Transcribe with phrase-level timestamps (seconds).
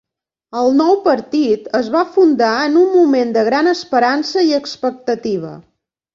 [0.59, 5.55] El nou partit es va fundar en un moment de gran esperança i expectativa.